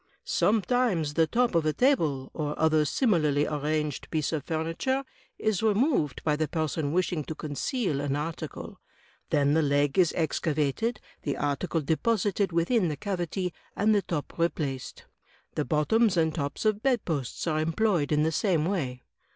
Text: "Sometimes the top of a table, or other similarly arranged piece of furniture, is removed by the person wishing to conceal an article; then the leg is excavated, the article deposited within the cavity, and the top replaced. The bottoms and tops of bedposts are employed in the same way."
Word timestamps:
"Sometimes 0.25 1.13
the 1.13 1.27
top 1.27 1.53
of 1.53 1.63
a 1.63 1.73
table, 1.73 2.31
or 2.33 2.57
other 2.57 2.85
similarly 2.85 3.45
arranged 3.45 4.09
piece 4.09 4.31
of 4.33 4.43
furniture, 4.43 5.03
is 5.37 5.61
removed 5.61 6.23
by 6.23 6.35
the 6.35 6.47
person 6.47 6.91
wishing 6.91 7.23
to 7.25 7.35
conceal 7.35 8.01
an 8.01 8.15
article; 8.15 8.79
then 9.29 9.53
the 9.53 9.61
leg 9.61 9.99
is 9.99 10.11
excavated, 10.17 10.99
the 11.21 11.37
article 11.37 11.81
deposited 11.81 12.51
within 12.51 12.87
the 12.87 12.97
cavity, 12.97 13.53
and 13.75 13.93
the 13.93 14.01
top 14.01 14.33
replaced. 14.39 15.05
The 15.53 15.65
bottoms 15.65 16.17
and 16.17 16.33
tops 16.33 16.65
of 16.65 16.81
bedposts 16.81 17.45
are 17.45 17.59
employed 17.59 18.11
in 18.11 18.23
the 18.23 18.31
same 18.31 18.65
way." 18.65 19.03